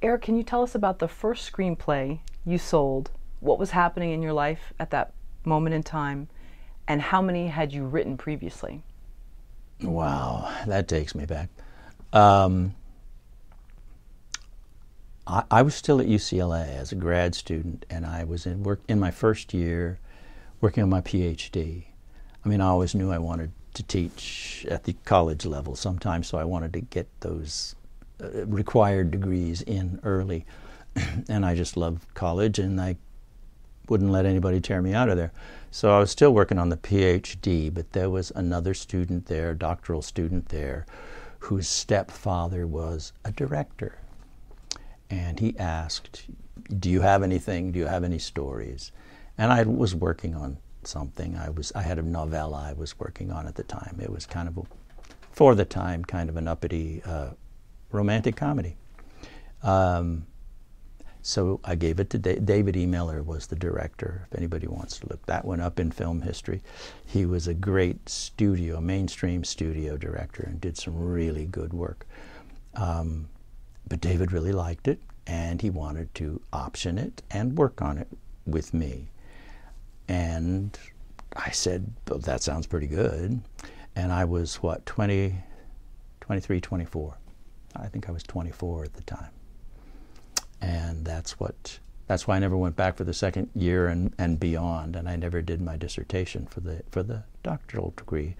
Eric, 0.00 0.22
can 0.22 0.36
you 0.36 0.44
tell 0.44 0.62
us 0.62 0.74
about 0.74 1.00
the 1.00 1.08
first 1.08 1.50
screenplay 1.50 2.20
you 2.44 2.58
sold? 2.58 3.10
What 3.40 3.58
was 3.58 3.72
happening 3.72 4.12
in 4.12 4.22
your 4.22 4.32
life 4.32 4.72
at 4.78 4.90
that 4.90 5.12
moment 5.44 5.74
in 5.74 5.82
time? 5.82 6.28
And 6.86 7.02
how 7.02 7.20
many 7.20 7.48
had 7.48 7.72
you 7.72 7.84
written 7.84 8.16
previously? 8.16 8.82
Wow, 9.82 10.52
that 10.66 10.88
takes 10.88 11.14
me 11.14 11.26
back. 11.26 11.48
Um, 12.12 12.74
I, 15.26 15.44
I, 15.50 15.62
was 15.62 15.74
still 15.74 16.00
at 16.00 16.06
UCLA 16.06 16.68
as 16.76 16.90
a 16.90 16.94
grad 16.94 17.34
student, 17.34 17.84
and 17.90 18.06
I 18.06 18.24
was 18.24 18.46
in 18.46 18.62
work 18.62 18.80
in 18.88 18.98
my 18.98 19.10
first 19.10 19.52
year, 19.52 19.98
working 20.60 20.82
on 20.82 20.88
my 20.88 21.02
PhD. 21.02 21.84
I 22.44 22.48
mean, 22.48 22.60
I 22.60 22.68
always 22.68 22.94
knew 22.94 23.12
I 23.12 23.18
wanted 23.18 23.52
to 23.74 23.82
teach 23.82 24.66
at 24.70 24.84
the 24.84 24.94
college 25.04 25.44
level 25.44 25.76
sometime, 25.76 26.22
so 26.22 26.38
I 26.38 26.44
wanted 26.44 26.72
to 26.72 26.80
get 26.80 27.08
those 27.20 27.76
required 28.20 29.10
degrees 29.10 29.62
in 29.62 30.00
early. 30.02 30.46
and 31.28 31.44
I 31.44 31.54
just 31.54 31.76
loved 31.76 32.14
college, 32.14 32.58
and 32.58 32.80
I 32.80 32.96
wouldn't 33.88 34.10
let 34.10 34.26
anybody 34.26 34.60
tear 34.60 34.82
me 34.82 34.94
out 34.94 35.08
of 35.08 35.16
there. 35.16 35.32
So 35.70 35.94
I 35.94 35.98
was 35.98 36.10
still 36.10 36.32
working 36.32 36.58
on 36.58 36.68
the 36.68 36.76
PhD, 36.76 37.72
but 37.72 37.92
there 37.92 38.10
was 38.10 38.32
another 38.34 38.74
student 38.74 39.26
there, 39.26 39.54
doctoral 39.54 40.02
student 40.02 40.48
there, 40.48 40.86
whose 41.40 41.68
stepfather 41.68 42.66
was 42.66 43.12
a 43.24 43.32
director. 43.32 43.98
And 45.10 45.40
he 45.40 45.58
asked, 45.58 46.26
Do 46.78 46.90
you 46.90 47.00
have 47.00 47.22
anything? 47.22 47.72
Do 47.72 47.78
you 47.78 47.86
have 47.86 48.04
any 48.04 48.18
stories? 48.18 48.92
And 49.36 49.52
I 49.52 49.62
was 49.62 49.94
working 49.94 50.34
on 50.34 50.58
something. 50.84 51.36
I 51.36 51.50
was 51.50 51.72
I 51.74 51.82
had 51.82 51.98
a 51.98 52.02
novella 52.02 52.66
I 52.68 52.72
was 52.72 52.98
working 52.98 53.30
on 53.30 53.46
at 53.46 53.54
the 53.54 53.62
time. 53.62 53.98
It 54.02 54.10
was 54.10 54.26
kind 54.26 54.48
of 54.48 54.58
a, 54.58 54.62
for 55.30 55.54
the 55.54 55.64
time, 55.64 56.04
kind 56.04 56.28
of 56.28 56.36
an 56.36 56.48
uppity 56.48 57.02
uh, 57.04 57.30
romantic 57.90 58.36
comedy. 58.36 58.76
Um, 59.62 60.26
so 61.22 61.60
I 61.64 61.74
gave 61.74 62.00
it 62.00 62.10
to 62.10 62.18
da- 62.18 62.38
David 62.38 62.76
E. 62.76 62.86
Miller 62.86 63.22
was 63.22 63.46
the 63.48 63.56
director. 63.56 64.26
If 64.30 64.38
anybody 64.38 64.66
wants 64.66 64.98
to 64.98 65.08
look 65.08 65.26
that 65.26 65.44
one 65.44 65.60
up 65.60 65.78
in 65.78 65.90
film 65.90 66.22
history, 66.22 66.62
he 67.04 67.26
was 67.26 67.46
a 67.46 67.54
great 67.54 68.08
studio, 68.08 68.80
mainstream 68.80 69.44
studio 69.44 69.96
director, 69.96 70.44
and 70.44 70.60
did 70.60 70.78
some 70.78 70.96
really 70.96 71.44
good 71.44 71.72
work. 71.72 72.06
Um, 72.74 73.28
but 73.88 74.00
David 74.00 74.32
really 74.32 74.52
liked 74.52 74.88
it, 74.88 75.00
and 75.26 75.60
he 75.60 75.70
wanted 75.70 76.14
to 76.14 76.40
option 76.52 76.98
it 76.98 77.22
and 77.30 77.58
work 77.58 77.82
on 77.82 77.98
it 77.98 78.08
with 78.46 78.72
me. 78.72 79.08
And 80.08 80.78
I 81.36 81.50
said, 81.50 81.92
well, 82.08 82.20
that 82.20 82.42
sounds 82.42 82.66
pretty 82.66 82.86
good. 82.86 83.40
And 83.94 84.12
I 84.12 84.24
was, 84.24 84.56
what, 84.56 84.86
20, 84.86 85.34
23, 86.20 86.60
24. 86.60 87.18
I 87.76 87.86
think 87.86 88.08
I 88.08 88.12
was 88.12 88.22
24 88.22 88.84
at 88.84 88.94
the 88.94 89.02
time 89.02 89.30
and 90.60 91.04
that's 91.04 91.38
what 91.38 91.78
that's 92.06 92.26
why 92.26 92.36
I 92.36 92.38
never 92.38 92.56
went 92.56 92.74
back 92.74 92.96
for 92.96 93.04
the 93.04 93.12
second 93.12 93.50
year 93.54 93.86
and, 93.88 94.14
and 94.16 94.40
beyond, 94.40 94.96
and 94.96 95.10
I 95.10 95.16
never 95.16 95.42
did 95.42 95.60
my 95.60 95.76
dissertation 95.76 96.46
for 96.46 96.60
the 96.60 96.82
for 96.90 97.02
the 97.02 97.24
doctoral 97.42 97.92
degree 97.96 98.34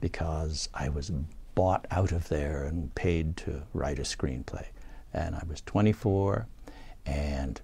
because 0.00 0.68
I 0.74 0.88
was 0.88 1.12
bought 1.54 1.86
out 1.92 2.10
of 2.10 2.28
there 2.28 2.64
and 2.64 2.92
paid 2.96 3.36
to 3.38 3.62
write 3.72 4.00
a 4.00 4.02
screenplay, 4.02 4.66
and 5.12 5.36
I 5.36 5.44
was 5.48 5.60
24, 5.60 6.48
and 7.06 7.60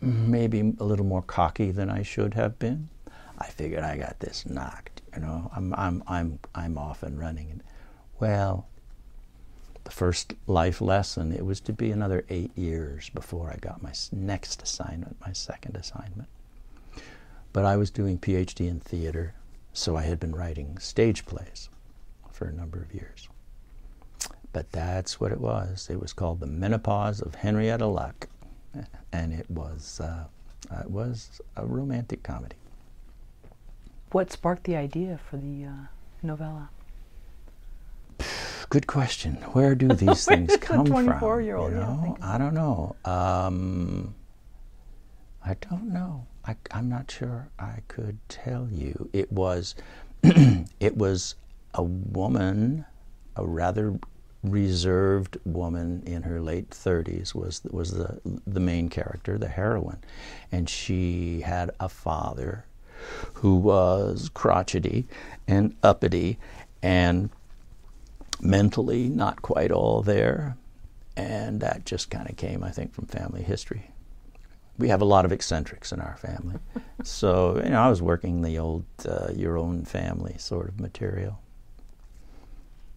maybe 0.00 0.60
a 0.78 0.84
little 0.84 1.04
more 1.06 1.22
cocky 1.22 1.72
than 1.72 1.90
I 1.90 2.02
should 2.02 2.34
have 2.34 2.58
been. 2.58 2.88
I 3.38 3.48
figured 3.48 3.82
I 3.82 3.96
got 3.96 4.20
this 4.20 4.46
knocked, 4.46 5.02
you 5.14 5.22
know. 5.22 5.50
I'm 5.56 5.74
I'm 5.74 6.04
I'm 6.06 6.38
I'm 6.54 6.78
off 6.78 7.02
and 7.02 7.18
running, 7.18 7.62
well, 8.20 8.68
the 9.90 9.96
first 9.96 10.34
life 10.46 10.80
lesson, 10.80 11.32
it 11.32 11.44
was 11.44 11.58
to 11.58 11.72
be 11.72 11.90
another 11.90 12.24
eight 12.28 12.56
years 12.56 13.10
before 13.10 13.50
I 13.50 13.56
got 13.56 13.82
my 13.82 13.92
next 14.12 14.62
assignment, 14.62 15.16
my 15.20 15.32
second 15.32 15.74
assignment. 15.74 16.28
But 17.52 17.64
I 17.64 17.76
was 17.76 17.90
doing 17.90 18.16
PhD 18.16 18.68
in 18.68 18.78
theater, 18.78 19.34
so 19.72 19.96
I 19.96 20.02
had 20.02 20.20
been 20.20 20.32
writing 20.32 20.78
stage 20.78 21.26
plays 21.26 21.70
for 22.30 22.46
a 22.46 22.52
number 22.52 22.80
of 22.80 22.94
years. 22.94 23.28
But 24.52 24.70
that's 24.70 25.18
what 25.18 25.32
it 25.32 25.40
was. 25.40 25.88
It 25.90 26.00
was 26.00 26.12
called 26.12 26.38
The 26.38 26.46
Menopause 26.46 27.20
of 27.20 27.34
Henrietta 27.34 27.86
Luck, 27.86 28.28
and 29.12 29.32
it 29.32 29.50
was, 29.50 29.98
uh, 29.98 30.26
it 30.80 30.90
was 30.90 31.40
a 31.56 31.66
romantic 31.66 32.22
comedy. 32.22 32.56
What 34.12 34.30
sparked 34.30 34.64
the 34.64 34.76
idea 34.76 35.18
for 35.28 35.36
the 35.36 35.64
uh, 35.64 35.86
novella? 36.22 36.70
Good 38.70 38.86
question. 38.86 39.34
Where 39.52 39.74
do 39.74 39.88
these 39.94 40.24
things 40.24 40.56
come 40.58 40.86
from? 40.86 41.42
Year-old, 41.42 41.72
you 41.72 41.78
know? 41.78 42.16
yeah, 42.18 42.34
I 42.34 42.38
don't 42.38 42.54
know. 42.54 42.94
Um, 43.04 44.14
I 45.44 45.56
don't 45.68 45.92
know. 45.92 46.26
I, 46.44 46.54
am 46.70 46.88
not 46.88 47.10
sure 47.10 47.48
I 47.58 47.80
could 47.88 48.18
tell 48.28 48.68
you. 48.70 49.10
It 49.12 49.30
was, 49.32 49.74
it 50.22 50.96
was 50.96 51.34
a 51.74 51.82
woman, 51.82 52.84
a 53.34 53.44
rather 53.44 53.98
reserved 54.42 55.36
woman 55.44 56.02
in 56.06 56.22
her 56.22 56.40
late 56.40 56.70
30s 56.70 57.34
was 57.34 57.60
was 57.70 57.92
the 57.92 58.18
the 58.46 58.60
main 58.60 58.88
character, 58.88 59.36
the 59.36 59.48
heroine, 59.48 59.98
and 60.50 60.68
she 60.68 61.42
had 61.42 61.70
a 61.78 61.88
father 61.90 62.64
who 63.34 63.56
was 63.56 64.30
crotchety 64.32 65.06
and 65.46 65.76
uppity 65.82 66.38
and 66.82 67.28
mentally 68.42 69.08
not 69.08 69.42
quite 69.42 69.70
all 69.70 70.02
there. 70.02 70.56
And 71.16 71.60
that 71.60 71.84
just 71.84 72.10
kind 72.10 72.28
of 72.28 72.36
came, 72.36 72.62
I 72.64 72.70
think, 72.70 72.94
from 72.94 73.06
family 73.06 73.42
history. 73.42 73.90
We 74.78 74.88
have 74.88 75.02
a 75.02 75.04
lot 75.04 75.24
of 75.24 75.32
eccentrics 75.32 75.92
in 75.92 76.00
our 76.00 76.16
family. 76.16 76.56
so, 77.02 77.60
you 77.62 77.70
know, 77.70 77.80
I 77.80 77.90
was 77.90 78.00
working 78.00 78.42
the 78.42 78.58
old 78.58 78.84
uh, 79.06 79.28
your 79.34 79.58
own 79.58 79.84
family 79.84 80.36
sort 80.38 80.68
of 80.68 80.80
material. 80.80 81.40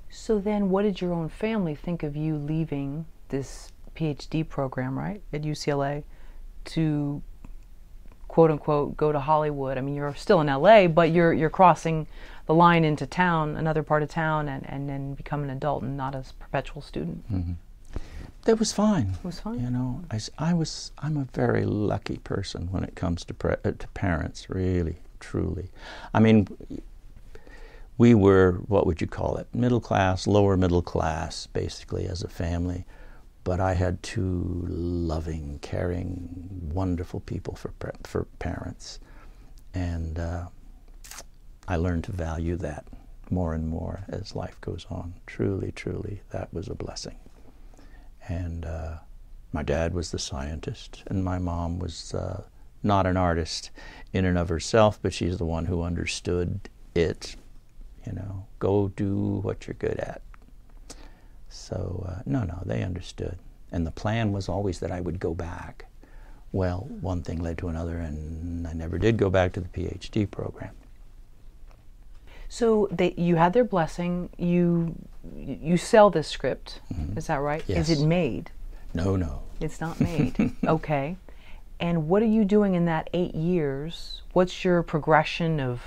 So 0.10 0.40
then, 0.40 0.70
what 0.70 0.84
did 0.84 1.02
your 1.02 1.12
own 1.12 1.28
family 1.28 1.76
think 1.76 2.04
of 2.04 2.16
you 2.16 2.38
leaving 2.38 3.06
this 3.30 3.72
PhD 3.96 4.48
program, 4.48 4.98
right, 4.98 5.22
at 5.34 5.42
UCLA, 5.42 6.04
to 6.66 7.22
quote 8.28 8.52
unquote 8.52 8.96
go 8.96 9.12
to 9.12 9.20
Hollywood? 9.20 9.78
I 9.78 9.82
mean, 9.82 9.96
you're 9.96 10.14
still 10.16 10.40
in 10.40 10.48
LA, 10.48 10.88
but 10.88 11.12
you're 11.12 11.34
you're 11.34 11.50
crossing 11.50 12.08
the 12.46 12.54
line 12.54 12.84
into 12.84 13.06
town, 13.06 13.56
another 13.56 13.84
part 13.84 14.04
of 14.04 14.10
town, 14.10 14.50
and, 14.50 14.68
and 14.70 14.90
then 14.90 15.14
become 15.14 15.44
an 15.44 15.50
adult 15.50 15.84
and 15.84 15.96
not 15.96 16.14
a 16.14 16.24
perpetual 16.40 16.82
student. 16.82 17.32
Mm-hmm. 17.32 17.54
That 18.44 18.60
was 18.60 18.74
fine. 18.74 19.16
It 19.18 19.26
was 19.26 19.40
fine. 19.40 19.62
You 19.62 19.70
know, 19.70 20.04
I, 20.12 20.20
I 20.38 20.54
was 20.54 20.92
I'm 21.00 21.16
a 21.16 21.24
very 21.34 21.64
lucky 21.64 22.18
person 22.18 22.68
when 22.72 22.84
it 22.84 22.96
comes 22.96 23.24
to 23.26 23.34
pre- 23.34 23.56
uh, 23.64 23.72
to 23.72 23.88
parents, 23.90 24.50
really, 24.50 24.98
truly. 25.22 25.72
I 26.14 26.20
mean, 26.20 26.48
we 27.98 28.14
were 28.14 28.62
what 28.68 28.86
would 28.86 29.00
you 29.00 29.08
call 29.08 29.38
it? 29.38 29.48
Middle 29.54 29.80
class, 29.80 30.28
lower 30.28 30.58
middle 30.58 30.82
class, 30.82 31.48
basically 31.48 32.06
as 32.06 32.22
a 32.22 32.28
family. 32.28 32.86
But 33.46 33.62
I 33.62 33.74
had 33.74 34.04
two 34.04 34.66
loving, 34.68 35.60
caring, 35.62 36.70
wonderful 36.74 37.22
people 37.22 37.56
for 37.56 37.72
for 38.04 38.26
parents, 38.40 39.00
and. 39.74 40.20
Uh, 40.20 40.48
I 41.68 41.78
learned 41.78 42.04
to 42.06 42.12
value 42.12 42.56
that 42.58 42.86
more 43.30 43.54
and 43.54 43.68
more 43.68 44.04
as 44.10 44.36
life 44.36 44.60
goes 44.62 44.86
on. 44.90 45.14
Truly, 45.26 45.72
truly, 45.72 46.22
that 46.32 46.54
was 46.54 46.68
a 46.68 46.76
blessing. 46.76 47.16
And 48.28 48.66
uh, 48.66 48.98
my 49.52 49.64
dad 49.64 49.94
was 49.94 50.12
the 50.12 50.20
scientist, 50.20 51.04
and 51.08 51.24
my 51.24 51.40
mom 51.40 51.80
was 51.80 52.14
uh, 52.14 52.44
not 52.82 53.06
an 53.06 53.18
artist 53.18 53.72
in 54.12 54.26
and 54.26 54.38
of 54.38 54.50
herself, 54.50 55.00
but 55.02 55.14
she's 55.14 55.38
the 55.38 55.46
one 55.46 55.66
who 55.66 55.84
understood 55.84 56.70
it. 56.96 57.36
You 58.06 58.14
know, 58.14 58.46
go 58.60 58.90
do 58.90 59.40
what 59.42 59.66
you're 59.68 59.76
good 59.76 60.00
at. 60.00 60.22
So, 61.48 62.06
uh, 62.10 62.22
no, 62.26 62.44
no, 62.44 62.62
they 62.66 62.84
understood. 62.84 63.38
And 63.72 63.88
the 63.88 63.92
plan 63.92 64.34
was 64.34 64.50
always 64.50 64.80
that 64.80 64.92
I 64.92 65.00
would 65.00 65.20
go 65.20 65.34
back. 65.34 65.86
Well, 66.52 66.88
one 67.02 67.24
thing 67.24 67.42
led 67.42 67.58
to 67.60 67.70
another, 67.70 67.98
and 67.98 68.68
I 68.68 68.74
never 68.74 68.98
did 68.98 69.18
go 69.18 69.30
back 69.30 69.54
to 69.54 69.62
the 69.62 69.70
PhD 69.70 70.30
program. 70.30 70.76
So 72.54 72.88
they, 72.92 73.16
you 73.18 73.36
had 73.36 73.54
their 73.54 73.64
blessing. 73.64 74.30
You 74.38 74.94
you 75.36 75.76
sell 75.76 76.12
this 76.12 76.28
script. 76.28 76.82
Mm-hmm. 76.94 77.18
Is 77.18 77.26
that 77.26 77.38
right? 77.38 77.64
Yes. 77.66 77.90
Is 77.90 78.00
it 78.00 78.06
made? 78.06 78.52
No, 78.94 79.16
no. 79.16 79.42
It's 79.60 79.82
not 79.82 80.00
made. 80.12 80.52
okay. 80.64 81.18
And 81.80 82.08
what 82.08 82.22
are 82.22 82.28
you 82.28 82.46
doing 82.46 82.76
in 82.76 82.86
that 82.86 83.10
eight 83.12 83.34
years? 83.34 84.22
What's 84.34 84.64
your 84.64 84.84
progression 84.84 85.60
of 85.60 85.82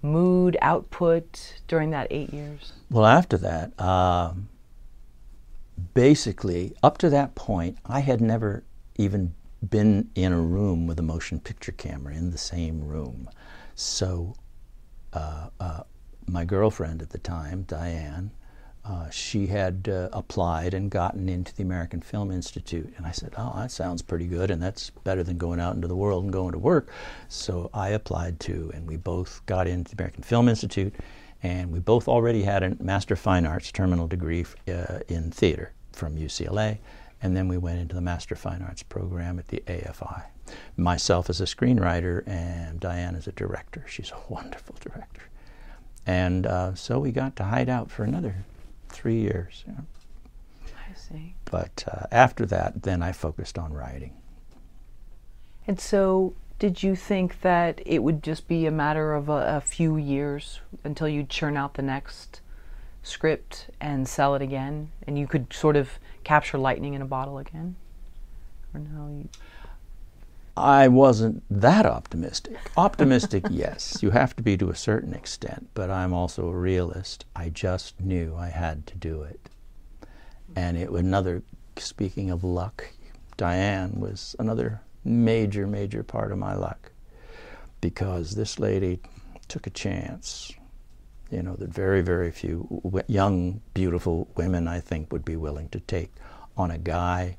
mood, 0.00 0.56
output 0.62 1.60
during 1.66 1.90
that 1.90 2.06
eight 2.12 2.32
years? 2.32 2.72
Well, 2.88 3.04
after 3.04 3.36
that, 3.38 3.78
um, 3.80 4.48
basically, 5.92 6.76
up 6.84 6.98
to 6.98 7.10
that 7.10 7.34
point, 7.34 7.78
I 7.84 7.98
had 7.98 8.20
never 8.20 8.62
even 8.94 9.34
been 9.68 10.08
in 10.14 10.32
a 10.32 10.40
room 10.40 10.86
with 10.86 11.00
a 11.00 11.02
motion 11.02 11.40
picture 11.40 11.72
camera 11.72 12.14
in 12.14 12.30
the 12.30 12.38
same 12.38 12.80
room. 12.84 13.28
So, 13.74 14.36
my 16.28 16.44
girlfriend 16.44 17.02
at 17.02 17.10
the 17.10 17.18
time, 17.18 17.62
Diane, 17.62 18.30
uh, 18.84 19.10
she 19.10 19.48
had 19.48 19.88
uh, 19.88 20.08
applied 20.12 20.72
and 20.72 20.90
gotten 20.90 21.28
into 21.28 21.52
the 21.54 21.62
American 21.62 22.00
Film 22.00 22.30
Institute. 22.30 22.92
And 22.96 23.04
I 23.04 23.10
said, 23.10 23.32
Oh, 23.36 23.52
that 23.56 23.72
sounds 23.72 24.00
pretty 24.00 24.26
good, 24.26 24.50
and 24.50 24.62
that's 24.62 24.90
better 24.90 25.24
than 25.24 25.38
going 25.38 25.58
out 25.58 25.74
into 25.74 25.88
the 25.88 25.96
world 25.96 26.22
and 26.22 26.32
going 26.32 26.52
to 26.52 26.58
work. 26.58 26.88
So 27.28 27.68
I 27.74 27.88
applied 27.88 28.38
too, 28.38 28.70
and 28.74 28.86
we 28.86 28.96
both 28.96 29.44
got 29.46 29.66
into 29.66 29.90
the 29.90 30.02
American 30.02 30.22
Film 30.22 30.48
Institute, 30.48 30.94
and 31.42 31.72
we 31.72 31.80
both 31.80 32.06
already 32.06 32.42
had 32.42 32.62
a 32.62 32.76
Master 32.80 33.14
of 33.14 33.20
Fine 33.20 33.44
Arts 33.44 33.72
terminal 33.72 34.06
degree 34.06 34.46
uh, 34.68 35.00
in 35.08 35.32
theater 35.32 35.72
from 35.92 36.16
UCLA. 36.16 36.78
And 37.22 37.36
then 37.36 37.48
we 37.48 37.58
went 37.58 37.80
into 37.80 37.94
the 37.94 38.00
Master 38.00 38.34
of 38.34 38.40
Fine 38.40 38.62
Arts 38.62 38.82
program 38.84 39.38
at 39.38 39.48
the 39.48 39.62
AFI. 39.66 40.22
Myself 40.76 41.28
as 41.28 41.40
a 41.40 41.44
screenwriter, 41.44 42.26
and 42.28 42.78
Diane 42.78 43.16
as 43.16 43.26
a 43.26 43.32
director. 43.32 43.84
She's 43.88 44.12
a 44.12 44.20
wonderful 44.32 44.76
director. 44.80 45.22
And 46.06 46.46
uh, 46.46 46.74
so 46.74 46.98
we 46.98 47.10
got 47.10 47.36
to 47.36 47.44
hide 47.44 47.68
out 47.68 47.90
for 47.90 48.04
another 48.04 48.44
three 48.88 49.20
years. 49.20 49.64
You 49.66 49.72
know. 49.72 49.84
I 50.66 50.94
see. 50.94 51.34
But 51.44 51.84
uh, 51.90 52.06
after 52.12 52.46
that, 52.46 52.82
then 52.82 53.02
I 53.02 53.12
focused 53.12 53.58
on 53.58 53.72
writing. 53.72 54.14
And 55.66 55.80
so, 55.80 56.34
did 56.58 56.82
you 56.82 56.94
think 56.94 57.40
that 57.40 57.80
it 57.84 58.02
would 58.02 58.22
just 58.22 58.46
be 58.46 58.66
a 58.66 58.70
matter 58.70 59.14
of 59.14 59.28
a, 59.28 59.56
a 59.56 59.60
few 59.60 59.96
years 59.96 60.60
until 60.84 61.08
you 61.08 61.24
churn 61.24 61.56
out 61.56 61.74
the 61.74 61.82
next 61.82 62.40
script 63.02 63.68
and 63.80 64.08
sell 64.08 64.34
it 64.34 64.42
again, 64.42 64.90
and 65.06 65.18
you 65.18 65.26
could 65.26 65.52
sort 65.52 65.76
of 65.76 65.98
capture 66.24 66.58
lightning 66.58 66.94
in 66.94 67.02
a 67.02 67.06
bottle 67.06 67.38
again? 67.38 67.76
Or 68.72 68.80
no? 68.80 69.08
You... 69.08 69.28
I 70.56 70.88
wasn't 70.88 71.42
that 71.50 71.84
optimistic. 71.84 72.56
Optimistic, 72.76 73.44
yes. 73.50 73.98
You 74.02 74.10
have 74.10 74.34
to 74.36 74.42
be 74.42 74.56
to 74.56 74.70
a 74.70 74.74
certain 74.74 75.12
extent, 75.12 75.68
but 75.74 75.90
I'm 75.90 76.12
also 76.12 76.48
a 76.48 76.56
realist. 76.56 77.26
I 77.34 77.50
just 77.50 78.00
knew 78.00 78.34
I 78.36 78.48
had 78.48 78.86
to 78.88 78.96
do 78.96 79.22
it. 79.22 79.50
And 80.54 80.78
it 80.78 80.90
was 80.90 81.02
another, 81.02 81.42
speaking 81.76 82.30
of 82.30 82.42
luck, 82.42 82.90
Diane 83.36 84.00
was 84.00 84.34
another 84.38 84.80
major, 85.04 85.66
major 85.66 86.02
part 86.02 86.32
of 86.32 86.38
my 86.38 86.54
luck 86.54 86.92
because 87.82 88.34
this 88.34 88.58
lady 88.58 89.00
took 89.48 89.66
a 89.66 89.70
chance, 89.70 90.52
you 91.30 91.42
know, 91.42 91.54
that 91.56 91.68
very, 91.68 92.00
very 92.00 92.30
few 92.30 92.82
young, 93.06 93.60
beautiful 93.74 94.28
women, 94.36 94.66
I 94.66 94.80
think, 94.80 95.12
would 95.12 95.24
be 95.24 95.36
willing 95.36 95.68
to 95.68 95.80
take 95.80 96.12
on 96.56 96.70
a 96.70 96.78
guy 96.78 97.36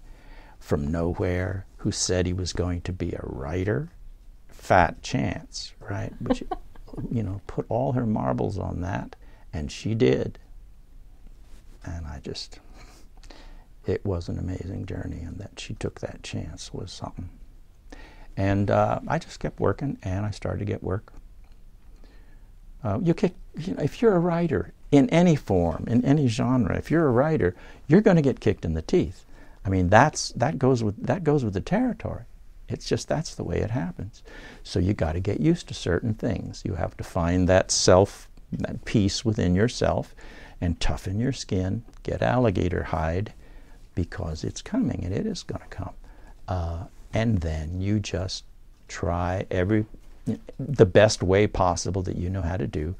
from 0.60 0.92
nowhere 0.92 1.66
who 1.78 1.92
said 1.92 2.26
he 2.26 2.34
was 2.34 2.54
going 2.54 2.82
to 2.82 2.92
be 2.92 3.14
a 3.14 3.22
writer. 3.24 3.90
Fat 4.50 5.02
chance, 5.02 5.74
right? 5.80 6.14
But 6.20 6.42
you, 6.42 6.48
you 7.12 7.24
know, 7.24 7.42
put 7.48 7.66
all 7.70 7.94
her 7.94 8.06
marbles 8.06 8.58
on 8.58 8.82
that, 8.82 9.16
and 9.54 9.72
she 9.72 9.96
did. 9.96 10.40
And 11.86 12.06
I 12.06 12.20
just, 12.20 12.60
it 13.86 14.06
was 14.06 14.28
an 14.28 14.40
amazing 14.40 14.86
journey, 14.86 15.20
and 15.20 15.38
that 15.38 15.60
she 15.60 15.74
took 15.76 16.00
that 16.02 16.24
chance 16.24 16.74
was 16.74 16.92
something. 16.92 17.30
And 18.36 18.70
uh, 18.70 19.00
I 19.08 19.20
just 19.20 19.40
kept 19.40 19.60
working, 19.60 19.98
and 20.04 20.26
I 20.26 20.32
started 20.32 20.60
to 20.60 20.66
get 20.66 20.84
work. 20.84 21.14
Uh, 22.84 23.00
you, 23.02 23.14
kick, 23.14 23.34
you 23.58 23.74
know, 23.74 23.84
if 23.84 24.02
you're 24.02 24.16
a 24.16 24.20
writer 24.20 24.74
in 24.92 25.10
any 25.10 25.36
form, 25.36 25.86
in 25.88 26.04
any 26.06 26.28
genre, 26.28 26.78
if 26.78 26.92
you're 26.92 27.08
a 27.08 27.12
writer, 27.12 27.56
you're 27.88 28.02
going 28.02 28.16
to 28.16 28.22
get 28.22 28.40
kicked 28.40 28.64
in 28.64 28.74
the 28.74 28.82
teeth. 28.82 29.26
I 29.68 29.70
mean, 29.70 29.90
that's 29.90 30.30
that 30.30 30.58
goes 30.58 30.82
with 30.82 31.06
that 31.06 31.26
goes 31.26 31.44
with 31.44 31.54
the 31.54 31.62
territory. 31.62 32.24
It's 32.70 32.88
just 32.88 33.10
that's 33.10 33.36
the 33.36 33.44
way 33.44 33.58
it 33.58 33.72
happens. 33.72 34.24
So 34.64 34.80
you 34.80 34.94
got 34.94 35.14
to 35.14 35.20
get 35.20 35.42
used 35.42 35.68
to 35.68 35.74
certain 35.74 36.14
things. 36.14 36.64
You 36.66 36.76
have 36.76 36.96
to 36.98 37.04
find 37.04 37.50
that 37.50 37.70
self, 37.70 38.30
that 38.54 38.86
peace 38.86 39.26
within 39.26 39.56
yourself, 39.56 40.16
and 40.62 40.80
toughen 40.80 41.20
your 41.20 41.34
skin. 41.34 41.84
Get 42.04 42.22
alligator 42.22 42.84
hide, 42.84 43.34
because 43.94 44.46
it's 44.46 44.62
coming, 44.62 45.04
and 45.04 45.14
it 45.14 45.26
is 45.26 45.44
going 45.44 45.62
to 45.62 45.68
come. 45.68 45.94
Uh, 46.48 46.86
and 47.14 47.40
then 47.40 47.82
you 47.82 48.00
just 48.00 48.46
try 48.88 49.46
every 49.52 49.86
the 50.58 50.86
best 50.86 51.22
way 51.22 51.46
possible 51.46 52.02
that 52.04 52.16
you 52.16 52.30
know 52.30 52.42
how 52.42 52.56
to 52.56 52.68
do 52.68 52.96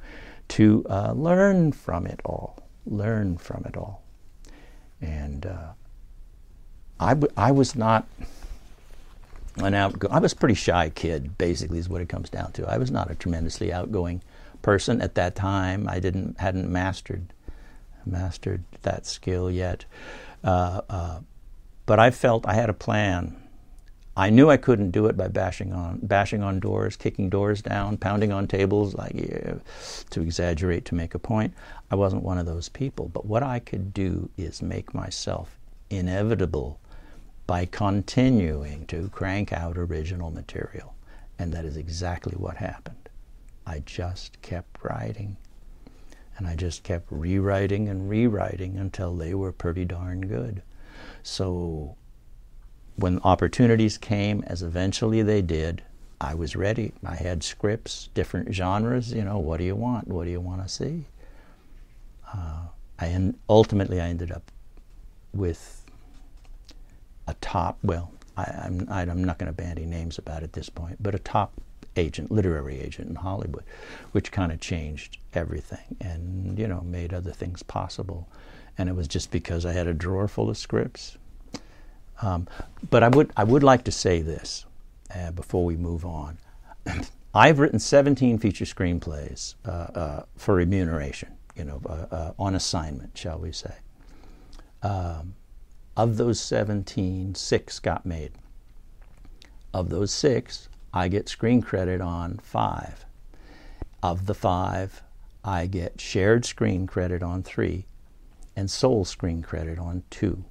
to 0.48 0.84
uh, 0.90 1.12
learn 1.16 1.72
from 1.72 2.06
it 2.06 2.20
all. 2.26 2.58
Learn 2.84 3.38
from 3.38 3.64
it 3.64 3.74
all. 3.74 4.02
And 5.00 5.46
uh, 5.46 5.72
I, 7.00 7.10
w- 7.10 7.32
I 7.36 7.52
was 7.52 7.76
not 7.76 8.06
an 9.56 9.74
outgo- 9.74 10.08
I 10.10 10.18
was 10.18 10.32
a 10.32 10.36
pretty 10.36 10.54
shy 10.54 10.90
kid, 10.90 11.38
basically, 11.38 11.78
is 11.78 11.88
what 11.88 12.00
it 12.00 12.08
comes 12.08 12.30
down 12.30 12.52
to. 12.52 12.66
I 12.66 12.78
was 12.78 12.90
not 12.90 13.10
a 13.10 13.14
tremendously 13.14 13.72
outgoing 13.72 14.22
person 14.62 15.00
at 15.00 15.14
that 15.14 15.34
time. 15.34 15.88
I 15.88 16.00
didn't 16.00 16.38
hadn't 16.40 16.70
mastered 16.70 17.32
mastered 18.06 18.64
that 18.82 19.06
skill 19.06 19.50
yet, 19.50 19.84
uh, 20.42 20.80
uh, 20.88 21.20
but 21.86 21.98
I 21.98 22.10
felt 22.10 22.46
I 22.46 22.54
had 22.54 22.70
a 22.70 22.74
plan. 22.74 23.36
I 24.16 24.30
knew 24.30 24.50
I 24.50 24.56
couldn't 24.56 24.90
do 24.90 25.06
it 25.06 25.16
by 25.16 25.28
bashing 25.28 25.72
on 25.72 26.00
bashing 26.02 26.42
on 26.42 26.58
doors, 26.58 26.96
kicking 26.96 27.28
doors 27.28 27.62
down, 27.62 27.96
pounding 27.98 28.32
on 28.32 28.48
tables, 28.48 28.94
like 28.94 29.12
yeah, 29.14 29.54
to 30.10 30.20
exaggerate 30.20 30.84
to 30.86 30.94
make 30.96 31.14
a 31.14 31.20
point. 31.20 31.54
I 31.90 31.94
wasn't 31.94 32.24
one 32.24 32.38
of 32.38 32.46
those 32.46 32.68
people. 32.68 33.08
But 33.08 33.26
what 33.26 33.44
I 33.44 33.60
could 33.60 33.94
do 33.94 34.28
is 34.36 34.60
make 34.60 34.92
myself 34.92 35.56
inevitable 35.90 36.80
by 37.48 37.64
continuing 37.64 38.86
to 38.86 39.08
crank 39.08 39.54
out 39.54 39.78
original 39.78 40.30
material. 40.30 40.94
And 41.38 41.50
that 41.54 41.64
is 41.64 41.78
exactly 41.78 42.34
what 42.36 42.58
happened. 42.58 43.08
I 43.66 43.80
just 43.86 44.40
kept 44.42 44.84
writing. 44.84 45.38
And 46.36 46.46
I 46.46 46.54
just 46.54 46.82
kept 46.82 47.06
rewriting 47.10 47.88
and 47.88 48.08
rewriting 48.08 48.76
until 48.76 49.16
they 49.16 49.34
were 49.34 49.50
pretty 49.50 49.86
darn 49.86 50.28
good. 50.28 50.60
So 51.22 51.96
when 52.96 53.18
opportunities 53.20 53.96
came, 53.96 54.44
as 54.46 54.62
eventually 54.62 55.22
they 55.22 55.40
did, 55.40 55.82
I 56.20 56.34
was 56.34 56.54
ready. 56.54 56.92
I 57.02 57.14
had 57.14 57.42
scripts, 57.42 58.10
different 58.12 58.54
genres. 58.54 59.10
You 59.12 59.24
know, 59.24 59.38
what 59.38 59.56
do 59.56 59.64
you 59.64 59.74
want? 59.74 60.06
What 60.06 60.24
do 60.24 60.30
you 60.30 60.40
want 60.40 60.62
to 60.62 60.68
see? 60.68 61.06
Uh, 62.30 62.66
I 62.98 63.06
en- 63.06 63.38
ultimately 63.48 64.02
I 64.02 64.08
ended 64.08 64.32
up 64.32 64.52
with 65.32 65.77
a 67.28 67.34
top, 67.40 67.78
well, 67.84 68.10
I, 68.36 68.42
I'm, 68.64 68.86
I'm 68.88 69.22
not 69.22 69.38
going 69.38 69.52
to 69.52 69.56
bandy 69.56 69.84
names 69.84 70.18
about 70.18 70.42
at 70.42 70.54
this 70.54 70.68
point, 70.68 70.96
but 71.00 71.14
a 71.14 71.18
top 71.18 71.52
agent, 71.96 72.30
literary 72.30 72.80
agent 72.80 73.08
in 73.08 73.16
Hollywood, 73.16 73.64
which 74.12 74.32
kind 74.32 74.50
of 74.50 74.60
changed 74.60 75.18
everything 75.34 75.96
and, 76.00 76.58
you 76.58 76.66
know, 76.66 76.80
made 76.80 77.12
other 77.12 77.32
things 77.32 77.62
possible. 77.62 78.28
And 78.78 78.88
it 78.88 78.94
was 78.94 79.08
just 79.08 79.30
because 79.30 79.66
I 79.66 79.72
had 79.72 79.86
a 79.86 79.94
drawer 79.94 80.28
full 80.28 80.48
of 80.48 80.56
scripts. 80.56 81.18
Um, 82.22 82.48
but 82.90 83.02
I 83.02 83.08
would, 83.08 83.30
I 83.36 83.44
would 83.44 83.62
like 83.62 83.84
to 83.84 83.92
say 83.92 84.22
this 84.22 84.64
uh, 85.14 85.32
before 85.32 85.64
we 85.64 85.76
move 85.76 86.04
on. 86.04 86.38
I've 87.34 87.58
written 87.58 87.78
17 87.78 88.38
feature 88.38 88.64
screenplays 88.64 89.54
uh, 89.64 89.68
uh, 89.68 90.22
for 90.36 90.54
remuneration, 90.54 91.30
you 91.56 91.64
know, 91.64 91.80
uh, 91.86 92.06
uh, 92.10 92.32
on 92.38 92.54
assignment, 92.54 93.16
shall 93.18 93.38
we 93.38 93.52
say. 93.52 93.74
Um, 94.82 95.34
of 95.98 96.16
those 96.16 96.38
17, 96.38 97.34
six 97.34 97.80
got 97.80 98.06
made. 98.06 98.30
Of 99.74 99.90
those 99.90 100.12
six, 100.12 100.68
I 100.94 101.08
get 101.08 101.28
screen 101.28 101.60
credit 101.60 102.00
on 102.00 102.38
five. 102.38 103.04
Of 104.00 104.26
the 104.26 104.34
five, 104.34 105.02
I 105.44 105.66
get 105.66 106.00
shared 106.00 106.44
screen 106.44 106.86
credit 106.86 107.20
on 107.20 107.42
three 107.42 107.84
and 108.54 108.70
sole 108.70 109.04
screen 109.04 109.42
credit 109.42 109.76
on 109.80 110.04
two. 110.08 110.44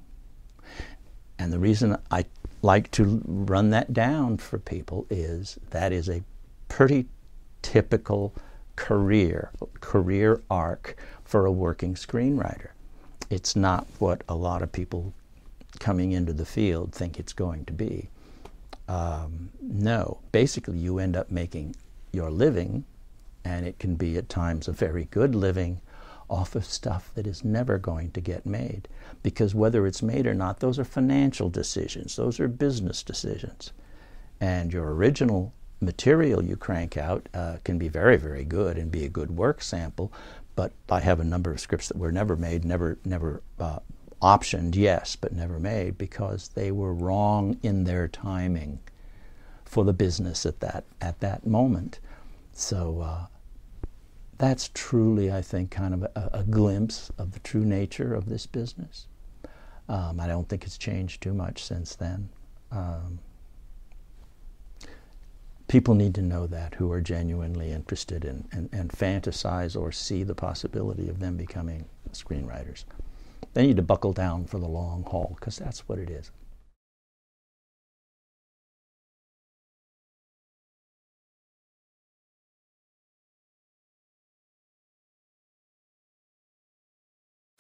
And 1.40 1.54
the 1.54 1.60
reason 1.60 1.98
I 2.12 2.26
like 2.62 2.92
to 2.92 3.22
run 3.26 3.70
that 3.70 3.94
down 3.94 4.38
for 4.40 4.60
people 4.60 5.06
is 5.10 5.58
that 5.70 5.94
is 5.94 6.10
a 6.10 6.24
pretty 6.68 7.08
typical 7.62 8.34
career 8.76 9.52
career 9.80 10.42
arc 10.50 10.98
for 11.24 11.46
a 11.46 11.52
working 11.52 11.96
screenwriter. 11.96 12.70
It's 13.30 13.56
not 13.56 13.88
what 14.00 14.24
a 14.28 14.36
lot 14.36 14.62
of 14.62 14.72
people 14.72 15.14
coming 15.80 16.12
into 16.12 16.34
the 16.34 16.46
field 16.46 16.94
think 16.94 17.20
it's 17.20 17.34
going 17.34 17.66
to 17.66 17.74
be. 17.74 18.10
Um, 18.88 19.50
no, 19.62 20.20
basically, 20.32 20.78
you 20.78 21.00
end 21.00 21.18
up 21.18 21.30
making 21.30 21.76
your 22.12 22.32
living, 22.32 22.86
and 23.44 23.66
it 23.66 23.80
can 23.80 23.96
be 23.96 24.18
at 24.18 24.30
times 24.30 24.68
a 24.68 24.72
very 24.72 25.06
good 25.06 25.36
living, 25.36 25.82
off 26.30 26.56
of 26.56 26.66
stuff 26.66 27.12
that 27.16 27.26
is 27.26 27.44
never 27.44 27.78
going 27.78 28.12
to 28.12 28.22
get 28.22 28.46
made. 28.46 28.88
Because 29.24 29.56
whether 29.56 29.88
it's 29.88 30.02
made 30.02 30.28
or 30.28 30.34
not, 30.34 30.60
those 30.60 30.80
are 30.80 30.84
financial 30.84 31.50
decisions, 31.50 32.16
those 32.16 32.40
are 32.40 32.48
business 32.48 33.04
decisions. 33.04 33.72
And 34.40 34.72
your 34.72 34.94
original 34.94 35.54
material 35.80 36.44
you 36.44 36.56
crank 36.56 36.98
out 36.98 37.30
uh, 37.34 37.58
can 37.64 37.78
be 37.78 37.88
very, 37.88 38.18
very 38.18 38.44
good 38.44 38.78
and 38.78 38.92
be 38.92 39.06
a 39.06 39.10
good 39.10 39.32
work 39.32 39.62
sample. 39.62 40.12
But 40.56 40.74
I 40.90 41.00
have 41.00 41.20
a 41.20 41.24
number 41.24 41.52
of 41.52 41.60
scripts 41.60 41.88
that 41.88 41.98
were 41.98 42.12
never 42.12 42.36
made, 42.36 42.66
never, 42.66 42.98
never 43.06 43.42
uh, 43.60 43.80
optioned, 44.22 44.76
yes, 44.76 45.16
but 45.16 45.34
never 45.34 45.60
made 45.60 45.98
because 45.98 46.50
they 46.50 46.72
were 46.72 46.94
wrong 46.94 47.58
in 47.62 47.84
their 47.84 48.08
timing 48.08 48.80
for 49.66 49.84
the 49.84 49.94
business 49.94 50.46
at 50.46 50.60
that 50.62 50.86
at 51.02 51.20
that 51.20 51.46
moment. 51.46 52.00
So 52.54 53.02
uh, 53.02 53.26
that's 54.38 54.70
truly, 54.74 55.32
I 55.32 55.42
think, 55.42 55.72
kind 55.72 55.94
of 55.94 56.04
a, 56.04 56.30
a, 56.34 56.44
glimpse 56.44 57.12
of 57.18 57.32
the 57.34 57.40
true 57.40 57.66
nature 57.66 58.14
of 58.14 58.28
this 58.28 58.46
business. 58.46 59.08
Um, 59.90 60.20
I 60.20 60.28
don't 60.28 60.48
think 60.50 60.64
it's 60.64 60.78
changed 60.78 61.22
too 61.22 61.34
much 61.34 61.64
since 61.64 61.96
then. 61.96 62.30
Um, 62.72 63.20
people 65.68 65.96
need 65.96 66.16
to 66.16 66.22
know 66.22 66.48
that 66.48 66.76
who 66.76 66.92
are 66.92 67.02
genuinely 67.02 67.72
interested 67.72 68.26
in 68.26 68.48
and, 68.52 68.70
and 68.72 68.90
fantasize 68.92 69.80
or 69.80 69.92
see 69.92 70.24
the 70.24 70.36
possibility 70.36 71.10
of 71.10 71.20
them 71.20 71.38
becoming 71.38 71.86
screenwriters. 72.12 72.86
They 73.54 73.68
need 73.68 73.78
to 73.78 73.84
buckle 73.84 74.14
down 74.14 74.46
for 74.46 74.60
the 74.60 74.68
long 74.68 75.04
haul 75.04 75.36
because 75.40 75.58
that's 75.58 75.88
what 75.88 76.00
it 76.00 76.10
is. 76.10 76.32